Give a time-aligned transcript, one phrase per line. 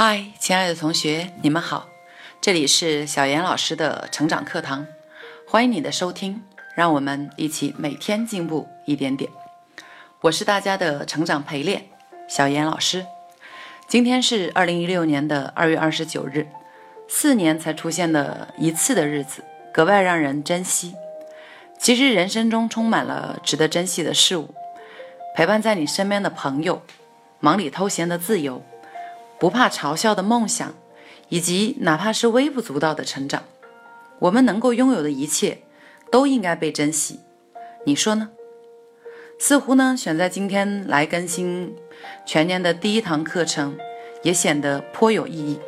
[0.00, 1.88] 嗨，亲爱的同学，你们好，
[2.40, 4.86] 这里是小严老师的成长课堂，
[5.44, 6.40] 欢迎你的收听，
[6.76, 9.28] 让我们一起每天进步一点点。
[10.20, 11.86] 我是大家的成长陪练
[12.28, 13.06] 小严老师。
[13.88, 16.46] 今天是二零一六年的二月二十九日，
[17.08, 19.42] 四年才出现的一次的日子，
[19.72, 20.94] 格外让人珍惜。
[21.76, 24.54] 其实人生中充满了值得珍惜的事物，
[25.34, 26.82] 陪伴在你身边的朋友，
[27.40, 28.62] 忙里偷闲的自由。
[29.38, 30.74] 不怕嘲笑的梦想，
[31.28, 33.44] 以及哪怕是微不足道的成长，
[34.18, 35.58] 我们能够拥有的一切，
[36.10, 37.20] 都应该被珍惜。
[37.86, 38.30] 你说呢？
[39.38, 41.76] 似乎呢，选在今天来更新
[42.26, 43.78] 全年的第一堂课程，
[44.24, 45.60] 也显得颇有意义。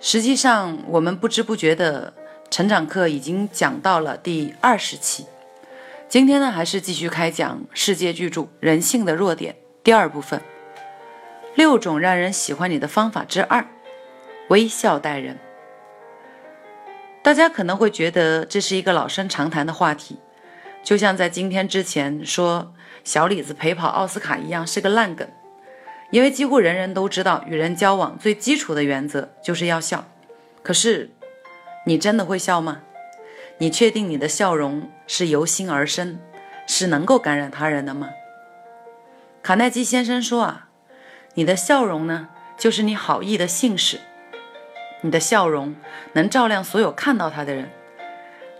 [0.00, 2.12] 实际上，我们不知不觉的
[2.50, 5.26] 成长课已经讲到了第二十期。
[6.08, 9.52] 今天呢，还是继续开讲世界巨著《人性的弱点》
[9.84, 10.40] 第二部分。
[11.54, 13.64] 六种让人喜欢你的方法之二：
[14.48, 15.38] 微笑待人。
[17.22, 20.18] 大家可能会觉得这是一个老生常谈的话题，
[20.82, 22.74] 就像在今天之前说
[23.04, 25.26] 小李子陪跑奥斯卡一样，是个烂梗。
[26.10, 30.04] 因为几乎人人都知道，与人交往最基础的原则就是要笑。
[30.62, 31.10] 可是，
[31.86, 32.82] 你真的会笑吗？
[33.58, 36.18] 你确定你的笑容是由心而生，
[36.66, 38.10] 是能够感染他人的吗？
[39.42, 40.63] 卡耐基先生说啊。
[41.34, 44.00] 你的笑容呢，就是你好意的信使。
[45.00, 45.74] 你的笑容
[46.12, 47.70] 能照亮所有看到它的人。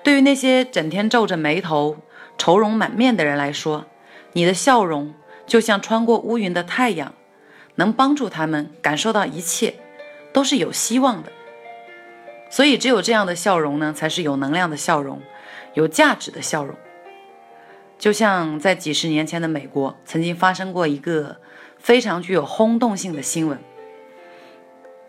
[0.03, 1.97] 对于那些整天皱着眉头、
[2.37, 3.87] 愁容满面的人来说，
[4.33, 5.15] 你的笑容
[5.47, 7.15] 就像穿过乌云的太阳，
[7.77, 9.77] 能帮助他们感受到一切
[10.33, 11.31] 都是有希望的。
[12.51, 15.23] 所以，只有这样的笑容呢，才是有能量的笑容，
[15.75, 16.75] 有价值的笑容。
[17.99, 21.37] 就像在几十年前的美国，曾经发生过一个。
[21.85, 23.59] 非常具有轰动性的新闻，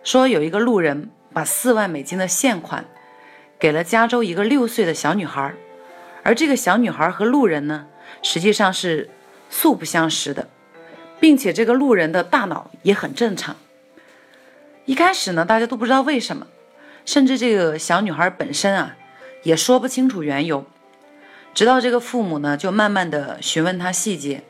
[0.03, 2.83] 说有一个路人把四万美金的现款
[3.57, 5.53] 给了加州一个六岁的小女孩，
[6.21, 7.87] 而这个小女孩和路人呢，
[8.21, 9.09] 实际上是
[9.49, 10.49] 素不相识的，
[11.17, 13.55] 并且这个路人的大脑也很正常。
[14.83, 16.45] 一开始呢，大家都不知道为什么，
[17.05, 18.97] 甚至这个小女孩本身啊，
[19.43, 20.65] 也说不清楚缘由，
[21.53, 24.43] 直到这个父母呢，就慢慢的询问她细节。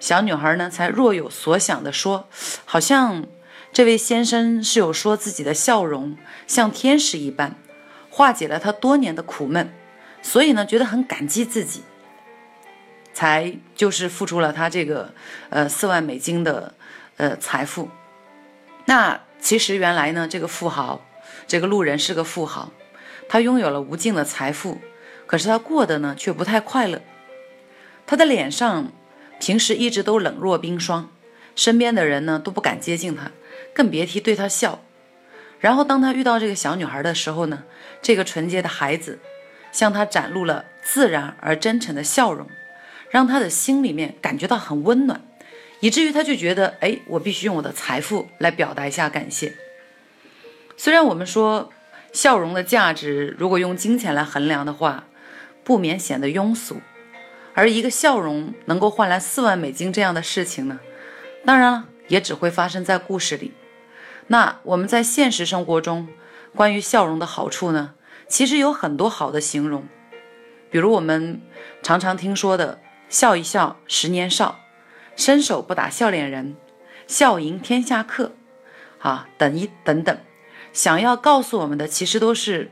[0.00, 2.28] 小女孩呢，才若有所想地说
[2.64, 3.26] ：“好像
[3.72, 6.16] 这位先生是有说自己的笑容
[6.46, 7.56] 像天使一般，
[8.08, 9.72] 化解了他多年的苦闷，
[10.22, 11.82] 所以呢，觉得很感激自己，
[13.12, 15.12] 才就是付出了他这个
[15.50, 16.74] 呃四万美金的
[17.16, 17.90] 呃财富。
[18.84, 21.04] 那其实原来呢，这个富豪，
[21.48, 22.70] 这个路人是个富豪，
[23.28, 24.78] 他拥有了无尽的财富，
[25.26, 27.02] 可是他过得呢却不太快乐，
[28.06, 28.92] 他的脸上。”
[29.40, 31.10] 平时一直都冷若冰霜，
[31.56, 33.30] 身边的人呢都不敢接近他，
[33.74, 34.82] 更别提对他笑。
[35.60, 37.64] 然后当他遇到这个小女孩的时候呢，
[38.00, 39.18] 这个纯洁的孩子
[39.72, 42.46] 向他展露了自然而真诚的笑容，
[43.10, 45.20] 让他的心里面感觉到很温暖，
[45.80, 49.54] 以至于他就觉得，哎，我必须用我的财富来表达一下感谢。
[50.76, 51.72] 虽然我们说
[52.12, 55.04] 笑容的价值，如果用金钱来衡量的话，
[55.64, 56.80] 不免显得庸俗。
[57.58, 60.78] 而一个笑容能够换来四万美金这样的事情呢，
[61.44, 63.52] 当然了，也只会发生在故事里。
[64.28, 66.06] 那我们在现实生活中，
[66.54, 67.94] 关于笑容的好处呢，
[68.28, 69.88] 其实有很多好的形容，
[70.70, 71.40] 比如我们
[71.82, 72.78] 常常听说的
[73.10, 74.60] “笑一笑，十年少
[75.16, 76.54] ”，“伸手不打笑脸人
[77.08, 78.34] ”，“笑迎天下客”，
[79.02, 80.16] 啊，等一等等，
[80.72, 82.70] 想要告诉我们的，其实都是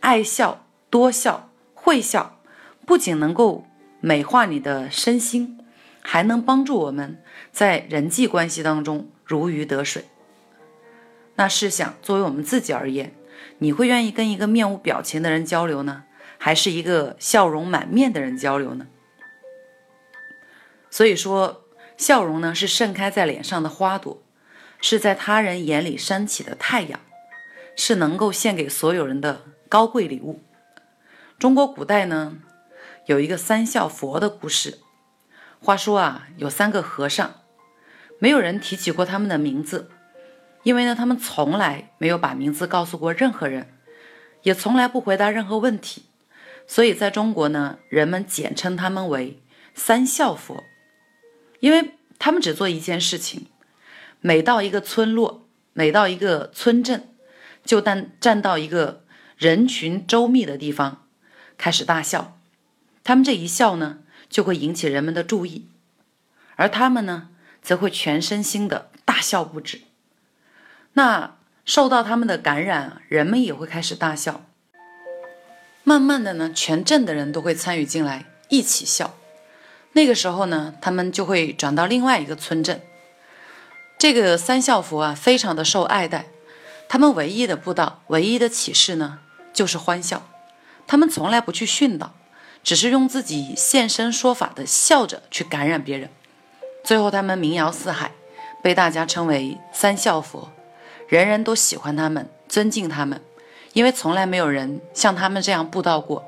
[0.00, 2.38] 爱笑、多笑、会笑，
[2.84, 3.64] 不仅能够。
[4.06, 5.58] 美化你的身心，
[6.00, 10.04] 还能帮助我们在人际关系当中如鱼得水。
[11.34, 13.12] 那试想，作为我们自己而言，
[13.58, 16.04] 你会愿意跟一个面无表情的人交流呢，
[16.38, 18.86] 还是一个笑容满面的人交流呢？
[20.88, 21.64] 所以说，
[21.96, 24.22] 笑容呢是盛开在脸上的花朵，
[24.80, 27.00] 是在他人眼里升起的太阳，
[27.74, 30.44] 是能够献给所有人的高贵礼物。
[31.40, 32.36] 中国古代呢？
[33.06, 34.78] 有一个三笑佛的故事。
[35.60, 37.40] 话说啊，有三个和尚，
[38.18, 39.90] 没有人提起过他们的名字，
[40.64, 43.72] 因为呢，他们从来没有把名字告诉过任何人，
[44.42, 46.04] 也从来不回答任何问题，
[46.66, 49.42] 所以在中国呢，人们简称他们为
[49.74, 50.62] 三笑佛，
[51.60, 53.46] 因为他们只做一件事情：
[54.20, 57.14] 每到一个村落，每到一个村镇，
[57.64, 59.04] 就站站到一个
[59.36, 61.06] 人群周密的地方，
[61.56, 62.35] 开始大笑。
[63.06, 63.98] 他们这一笑呢，
[64.28, 65.68] 就会引起人们的注意，
[66.56, 67.28] 而他们呢，
[67.62, 69.82] 则会全身心的大笑不止。
[70.94, 74.44] 那受到他们的感染，人们也会开始大笑。
[75.84, 79.14] 慢慢的呢，全镇的人都会参与进来，一起笑。
[79.92, 82.82] 那个时候呢，他们就会转到另外一个村镇。
[83.96, 86.26] 这个三孝佛啊，非常的受爱戴。
[86.88, 89.20] 他们唯一的布道，唯一的启示呢，
[89.52, 90.28] 就是欢笑。
[90.88, 92.12] 他们从来不去训导，
[92.66, 96.10] 只是用自己现身说法的笑着去感染别人。
[96.82, 98.10] 最后，他们名扬四海，
[98.60, 100.50] 被大家称为三笑佛，
[101.06, 103.22] 人人都喜欢他们，尊敬他们，
[103.72, 106.24] 因为从来没有人像他们这样布道过。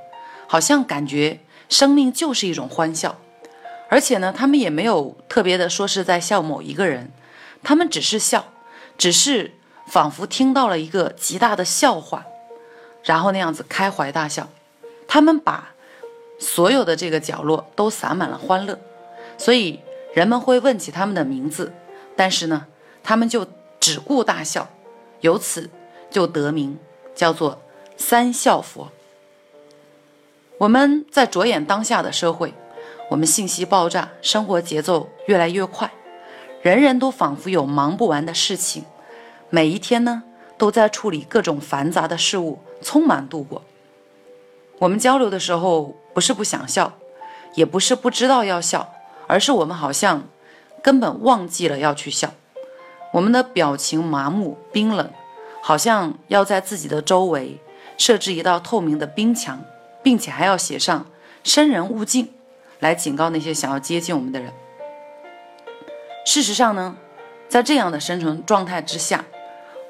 [0.46, 3.18] 好像感觉生命就是一种欢笑，
[3.88, 7.10] 而且呢，他们也没有特别的说是在笑某一个人，
[7.64, 8.52] 他们只是笑，
[8.96, 9.54] 只是。
[9.88, 12.26] 仿佛听到了一个极大的笑话，
[13.04, 14.50] 然后那样子开怀大笑。
[15.06, 15.70] 他们把
[16.38, 18.78] 所有的这个角落都洒满了欢乐，
[19.36, 19.80] 所以
[20.14, 21.72] 人们会问起他们的名字，
[22.16, 22.66] 但是呢，
[23.02, 23.46] 他们就
[23.80, 24.68] 只顾大笑，
[25.20, 25.70] 由此
[26.10, 26.78] 就得名
[27.14, 27.60] 叫做
[27.96, 28.90] 三笑佛。
[30.58, 32.54] 我们在着眼当下的社会，
[33.10, 35.92] 我们信息爆炸，生活节奏越来越快，
[36.62, 38.84] 人人都仿佛有忙不完的事情。
[39.50, 40.24] 每一天呢，
[40.56, 43.62] 都在处理各种繁杂的事物，匆忙度过。
[44.80, 46.92] 我们交流的时候，不是不想笑，
[47.54, 48.92] 也不是不知道要笑，
[49.26, 50.22] 而是我们好像
[50.82, 52.32] 根本忘记了要去笑。
[53.12, 55.10] 我们的表情麻木冰冷，
[55.62, 57.58] 好像要在自己的周围
[57.96, 59.60] 设置一道透明的冰墙，
[60.02, 61.06] 并且还要写上
[61.42, 62.32] “生人勿近”，
[62.78, 64.52] 来警告那些想要接近我们的人。
[66.24, 66.96] 事实上呢，
[67.48, 69.24] 在这样的生存状态之下，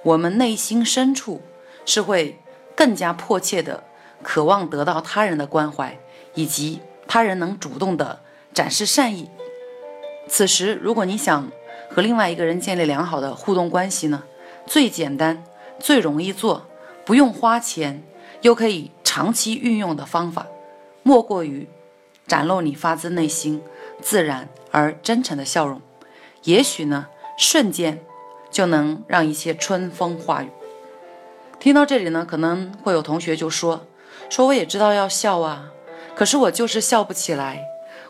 [0.03, 1.43] 我们内心深处
[1.85, 2.39] 是会
[2.75, 3.83] 更加迫切的
[4.23, 5.99] 渴望得到他人的关怀，
[6.35, 8.21] 以及他人能主动的
[8.53, 9.29] 展示善意。
[10.27, 11.51] 此时，如果你想
[11.91, 14.25] 和另外一个人建立良好的互动关系呢，
[14.67, 15.43] 最简单、
[15.79, 16.67] 最容易做、
[17.05, 18.03] 不用花钱
[18.43, 20.47] 又可以长期运用的方法，
[21.03, 21.69] 莫过于
[22.27, 23.63] 展露你发自内心、
[24.01, 25.81] 自然而真诚的笑容。
[26.45, 27.07] 也许呢，
[27.37, 28.03] 瞬间。
[28.51, 30.49] 就能让一切春风化雨。
[31.61, 33.87] 听到这里呢，可能会有同学就说
[34.29, 35.73] ：“说我也知道要笑啊，
[36.15, 37.65] 可是我就是笑不起来。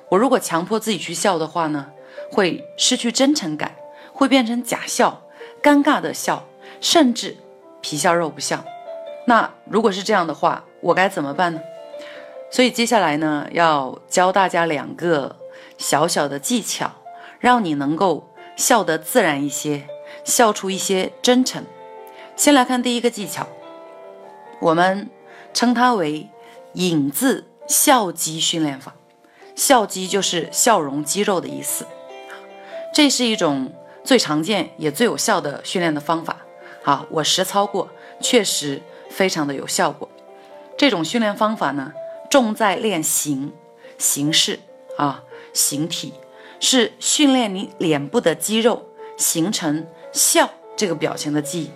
[0.08, 1.86] 我如果强迫自己去笑的话呢，
[2.32, 3.74] 会失去真诚感，
[4.12, 5.22] 会变成假笑、
[5.62, 6.44] 尴尬的笑，
[6.80, 7.36] 甚至
[7.80, 8.64] 皮笑肉不笑。
[9.26, 11.60] 那如果是这样的话，我该怎么办呢？
[12.50, 15.36] 所以接下来呢，要教大家两个
[15.76, 16.90] 小小的技巧，
[17.38, 19.86] 让你能够笑得自然一些。”
[20.24, 21.64] 笑出一些真诚。
[22.36, 23.46] 先来看第一个技巧，
[24.60, 25.08] 我们
[25.52, 26.28] 称它为
[26.74, 28.94] “引字笑肌训练法”。
[29.54, 31.86] 笑肌就是笑容肌肉的意思。
[32.94, 33.72] 这是一种
[34.04, 36.38] 最常见也最有效的训练的方法。
[36.82, 37.88] 好，我实操过，
[38.20, 38.80] 确实
[39.10, 40.08] 非常的有效果。
[40.76, 41.92] 这种训练方法呢，
[42.30, 43.52] 重在练形
[43.98, 44.60] 形式
[44.96, 45.22] 啊，
[45.52, 46.14] 形体
[46.60, 49.86] 是训练你脸部的肌肉形成。
[50.10, 51.70] 笑这个表情的记忆，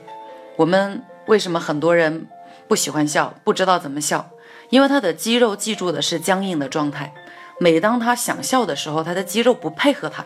[0.57, 2.27] 我们为什么很多人
[2.73, 4.31] 不喜欢笑，不知道怎么笑？
[4.71, 7.13] 因为他的肌肉记住的是僵硬的状态。
[7.61, 10.25] 每当他想笑的时候，他的肌肉不配合他，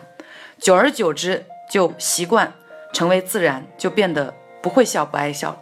[0.57, 2.53] 久而久之就习惯
[2.93, 5.61] 成为自然，就变得不会笑，不爱笑。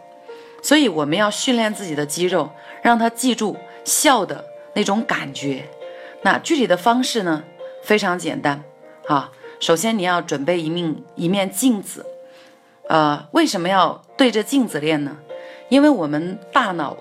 [0.62, 2.52] 所以我们要训练自己的肌肉，
[2.82, 5.68] 让他记住笑的那种感觉。
[6.22, 7.42] 那具体的方式呢，
[7.82, 8.62] 非常简单
[9.08, 9.32] 啊。
[9.58, 12.06] 首先你要准备一面一面镜子。
[12.88, 15.16] 呃，为什么要对着镜子练呢？
[15.68, 16.96] 因为我们大脑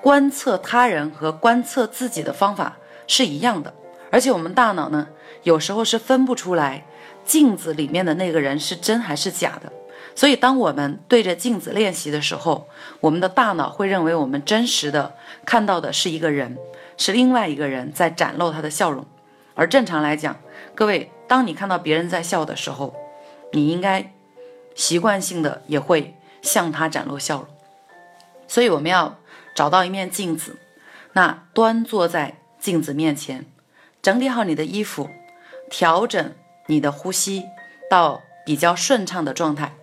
[0.00, 2.76] 观测他人和观测自己的方法
[3.06, 3.72] 是一样的，
[4.10, 5.08] 而且我们大脑呢，
[5.42, 6.84] 有时候是分不出来
[7.24, 9.72] 镜子里面的那个人是真还是假的。
[10.14, 12.68] 所以，当我们对着镜子练习的时候，
[13.00, 15.14] 我们的大脑会认为我们真实的
[15.44, 16.58] 看到的是一个人，
[16.96, 19.06] 是另外一个人在展露他的笑容。
[19.54, 20.36] 而正常来讲，
[20.74, 22.94] 各位，当你看到别人在笑的时候，
[23.52, 24.12] 你应该。
[24.74, 27.46] 习惯性的也会向他展露笑容，
[28.52, 29.18] 所以我们要
[29.54, 30.58] 找到一面镜子，
[31.14, 33.46] 那端坐在镜子面前，
[34.02, 35.08] 整理好你的衣服，
[35.70, 36.34] 调整
[36.66, 37.46] 你的呼吸
[37.88, 39.74] 到比较顺畅的状态，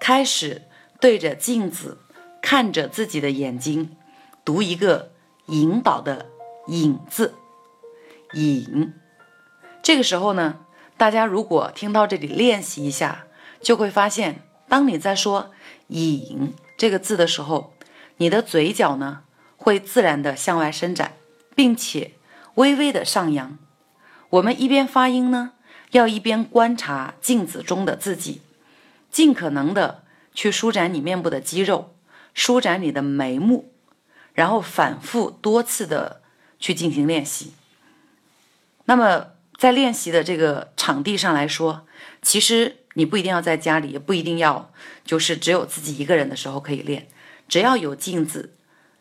[0.00, 0.62] 开始
[0.98, 1.98] 对着镜子
[2.40, 3.94] 看着自己的眼睛，
[4.46, 5.12] 读一个
[5.48, 6.24] 引导的
[6.68, 7.34] “引”字，
[8.32, 8.94] 引。
[9.82, 10.60] 这个时候呢，
[10.96, 13.26] 大家如果听到这里练习一下。
[13.62, 14.40] 就会发现，
[14.70, 15.50] 当你在说
[15.88, 17.74] “引”这个字的时候，
[18.20, 19.22] 你的嘴角呢
[19.56, 21.14] 会自然的向外伸展，
[21.54, 22.12] 并且
[22.56, 23.58] 微微的上扬。
[24.28, 25.52] 我们一边发音呢，
[25.92, 28.42] 要一边观察镜子中的自己，
[29.10, 31.94] 尽可能的去舒展你面部的肌肉，
[32.34, 33.72] 舒展你的眉目，
[34.34, 36.20] 然后反复多次的
[36.58, 37.54] 去进行练习。
[38.84, 41.86] 那么在练习的这个场地上来说，
[42.20, 44.70] 其实你不一定要在家里，也不一定要
[45.06, 47.08] 就是只有自己一个人的时候可以练，
[47.50, 48.54] 只要有镜子，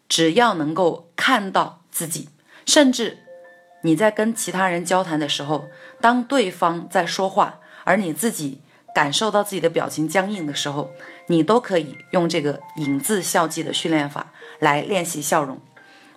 [0.10, 2.30] 只要能够看到自己，
[2.66, 3.20] 甚至
[3.84, 5.70] 你在跟其他人交谈的时候，
[6.02, 8.62] 当对方在说话，而你自己
[8.96, 10.90] 感受到自己的表情僵硬的时候，
[11.28, 15.60] 你都可以用这个影字笑技的训练法来练习笑容。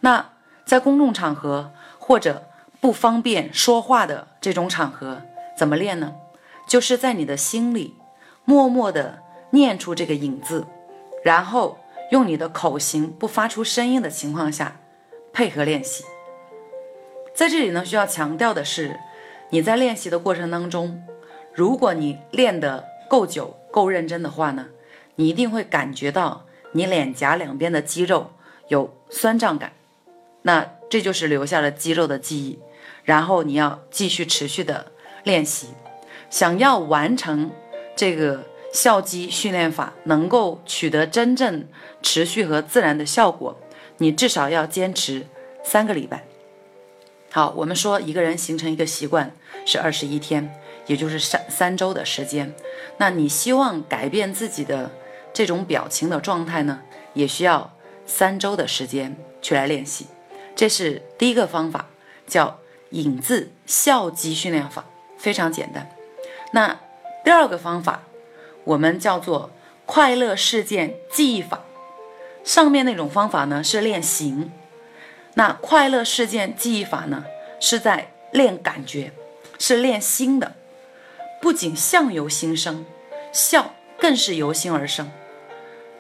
[0.01, 0.31] 那
[0.65, 2.49] 在公众场合或者
[2.81, 5.21] 不方便说话的这种场合，
[5.59, 6.15] 怎么练呢？
[6.67, 7.95] 就是在你的心里
[8.47, 9.19] 默默地
[9.51, 10.67] 念出这个“影”字，
[11.23, 11.79] 然后
[12.13, 14.79] 用你的口型不发出声音的情况下
[15.33, 16.05] 配合练习。
[17.35, 19.01] 在这里呢，需要强调的是，
[19.49, 21.03] 你在练习的过程当中，
[21.55, 24.67] 如果你练得够久、够认真的话呢，
[25.15, 28.33] 你一定会感觉到你脸颊两边的肌肉
[28.69, 29.73] 有酸胀感，
[30.43, 32.59] 那这就是留下了肌肉的记忆。
[33.05, 34.93] 然后你要继续持续的
[35.25, 35.69] 练习，
[36.29, 37.51] 想要完成
[37.97, 41.69] 这个笑肌训练法，能够取得真正
[42.03, 43.57] 持续和自然的效果，
[43.99, 45.27] 你至少要坚持
[45.63, 46.25] 三个礼拜。
[47.31, 49.31] 好，我们说一个人形成一个习惯
[49.65, 50.53] 是二十一天，
[50.87, 52.53] 也就是三三周的时间。
[52.97, 54.91] 那你希望改变自己的
[55.33, 56.81] 这种表情的状态呢，
[57.15, 57.73] 也需要
[58.07, 60.07] 三周的时间去来练习。
[60.57, 61.87] 这是第一个方法，
[62.27, 62.59] 叫。
[62.93, 64.85] 影字笑肌训练法
[65.17, 65.91] 非常简单。
[66.51, 66.79] 那
[67.25, 68.03] 第二个方法，
[68.65, 69.51] 我们叫做
[69.87, 71.65] 快乐事件记忆法。
[72.45, 74.51] 上面那种方法呢是练形，
[75.35, 77.25] 那快乐事件记忆法呢
[77.61, 79.13] 是在练感觉，
[79.59, 80.55] 是练心的。
[81.41, 82.85] 不仅相由心生，
[83.33, 85.11] 笑更是由心而生。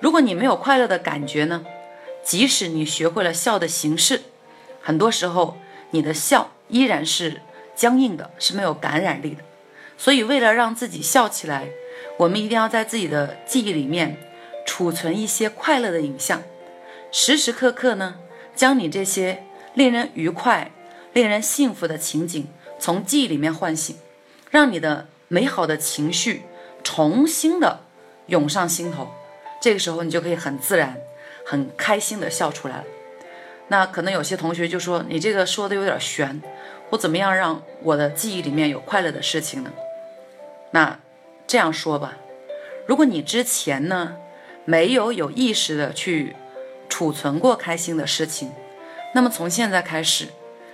[0.00, 1.64] 如果你没有快乐的感觉呢，
[2.24, 4.22] 即使你学会了笑的形式，
[4.80, 5.56] 很多时候
[5.90, 6.50] 你的笑。
[6.68, 7.42] 依然是
[7.76, 9.42] 僵硬的，是没有感染力的。
[9.98, 11.68] 所以，为了让自己笑起来，
[12.22, 14.16] 我们一定要在自己的记忆里面
[14.64, 16.40] 储存一些快乐的影像，
[17.10, 18.14] 时时刻刻呢，
[18.54, 19.42] 将你这些
[19.74, 20.70] 令人愉快、
[21.12, 22.46] 令人幸福的情景
[22.78, 23.96] 从记忆里面唤醒，
[24.50, 26.42] 让你的美好的情绪
[26.84, 27.80] 重新的
[28.26, 29.08] 涌上心头。
[29.60, 30.96] 这个时候，你就可以很自然、
[31.44, 32.84] 很开心的笑出来了。
[33.66, 36.40] 那可能有些同学就说：“你这个说的有点悬。”
[36.90, 39.72] 我怎么样让我的记忆里面有快乐的事情呢？
[40.70, 41.00] 那
[41.52, 42.16] 这样说吧，
[42.86, 44.16] 如果你之前呢
[44.64, 46.34] 没有有意识的去
[46.88, 48.50] 储存过开心的事情，
[49.14, 50.28] 那么从现在开始，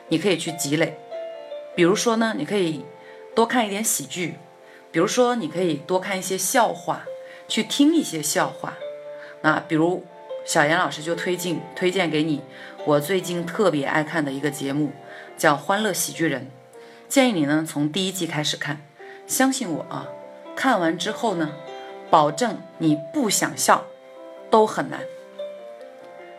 [0.07, 0.97] 你可以去积累。
[1.75, 2.85] 比如说呢，你可以
[3.35, 4.37] 多看一点喜剧，
[4.93, 7.03] 比如说你可以多看一些笑话，
[7.49, 8.75] 去听一些笑话。
[9.43, 10.07] 那比如
[10.45, 12.41] 小严老师就推荐推荐给你，
[12.85, 14.93] 我最近特别爱看的一个节目。
[15.37, 16.43] 叫《欢乐喜剧人》，
[17.09, 18.81] 建议你呢从第一季开始看，
[19.27, 20.07] 相信我啊，
[20.59, 21.53] 看完之后呢，
[22.11, 23.85] 保证你不想笑
[24.51, 25.03] 都很难。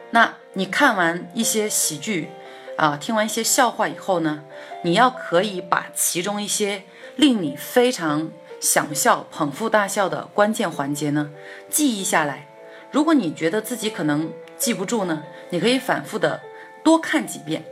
[0.09, 2.27] 那你看完一些喜剧
[2.75, 4.43] 啊，听完一些笑话以后呢，
[4.83, 6.83] 你要可以把其中一些
[7.15, 11.31] 令你非常想笑、捧腹大笑的关键环节呢
[11.69, 12.45] 记忆下来。
[12.91, 16.41] 如果你觉得自己可能记不住呢，你可以反复的
[16.83, 17.63] 多看几遍。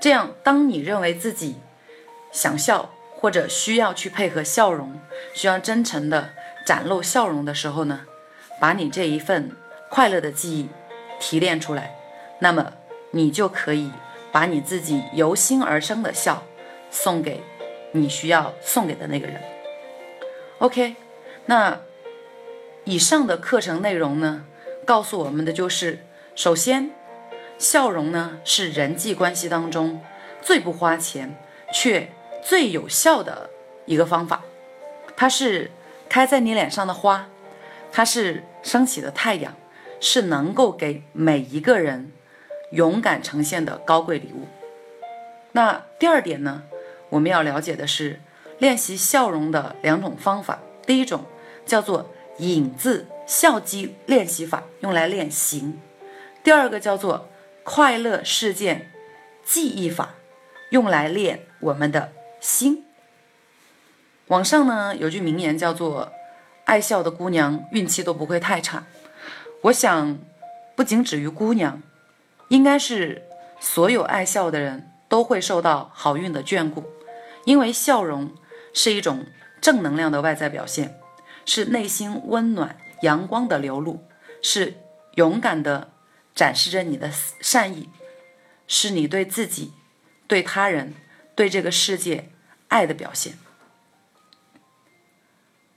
[0.00, 1.56] 这样，当你认为自己
[2.32, 2.88] 想笑
[3.20, 4.98] 或者需要去配合笑容，
[5.34, 6.30] 需要真诚的
[6.66, 8.00] 展露笑容的时候呢，
[8.58, 9.52] 把你这一份
[9.88, 10.68] 快乐的记忆
[11.20, 11.94] 提炼出来，
[12.40, 12.72] 那么
[13.10, 13.90] 你就可以
[14.32, 16.42] 把你自己由心而生的笑
[16.90, 17.42] 送给
[17.92, 19.40] 你需要送给的那个人。
[20.58, 20.96] OK，
[21.46, 21.80] 那
[22.84, 24.44] 以上的课程内容呢，
[24.84, 26.90] 告诉我们的就是，首先。
[27.58, 30.00] 笑容呢，是人际关系当中
[30.40, 31.36] 最不花钱
[31.70, 32.10] 却
[32.42, 33.50] 最有效的
[33.86, 34.42] 一个方法。
[35.16, 35.70] 它是
[36.08, 37.28] 开在你脸上的花，
[37.92, 39.54] 它是升起的太阳，
[40.00, 42.12] 是能够给每一个人
[42.72, 44.46] 勇敢呈现的高贵礼物。
[45.52, 46.62] 那第二点呢，
[47.10, 48.20] 我们要了解的是
[48.58, 50.60] 练习笑容的两种方法。
[50.86, 51.24] 第一种
[51.66, 55.72] 叫做引字笑肌练习法，用来练形；
[56.42, 57.26] 第二个叫做。
[57.62, 58.90] 快乐事件
[59.44, 60.14] 记忆法
[60.70, 62.84] 用来练我们的心。
[64.28, 66.12] 网上呢有句名言叫做
[66.64, 68.84] “爱笑的姑娘运气都不会太差”。
[69.64, 70.18] 我想，
[70.74, 71.82] 不仅止于姑娘，
[72.48, 73.22] 应该是
[73.60, 76.84] 所有爱笑的人都会受到好运的眷顾，
[77.44, 78.32] 因为笑容
[78.72, 79.26] 是一种
[79.60, 80.98] 正能量的外在表现，
[81.44, 84.02] 是内心温暖阳光的流露，
[84.40, 84.78] 是
[85.16, 85.90] 勇敢的
[86.34, 87.90] 展示着你的善意，
[88.66, 89.72] 是你对自己、
[90.26, 90.94] 对他人、
[91.34, 92.30] 对这个世界
[92.68, 93.34] 爱的表现。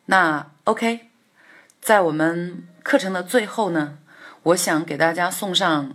[0.05, 1.09] 那 OK，
[1.81, 3.97] 在我们课程的最后呢，
[4.43, 5.93] 我想给大家送上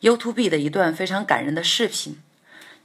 [0.00, 2.20] YouTube 的一段非常感人的视频。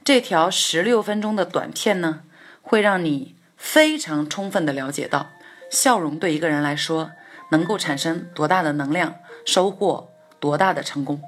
[0.04, 2.22] 这条十六分钟的短片呢，
[2.62, 5.30] 会让你非常充分的了解到，
[5.70, 7.10] 笑容对一个人来说
[7.50, 11.20] 能够产生多大的能量，收获多大的成功。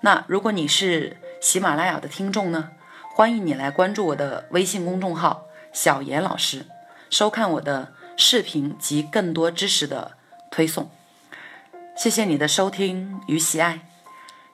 [0.00, 2.70] 那如果你是喜马拉雅的听众呢，
[3.18, 6.64] 欢迎你来关注我的微信公众号“小严老师”，
[7.10, 7.88] 收看我的。
[8.16, 10.12] 视频及更多知识的
[10.52, 10.88] 推送，
[11.96, 13.80] 谢谢你的收听与喜爱，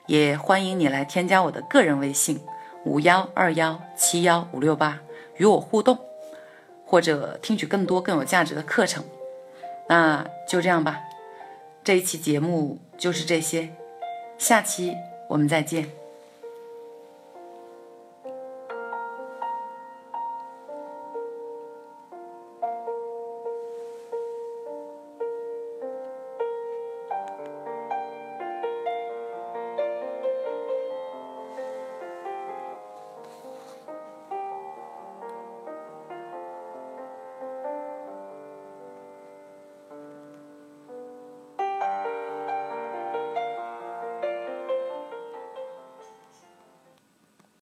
[0.06, 2.40] 也欢迎你来添加我的个人微信
[2.86, 5.00] 五幺二幺七幺五六八
[5.36, 5.98] 与我互动，
[6.86, 9.04] 或者听取更多更有价值的课程。
[9.90, 11.00] 那就这样吧，
[11.82, 13.74] 这一期节目就是这些，
[14.38, 14.94] 下期
[15.28, 16.03] 我们再见。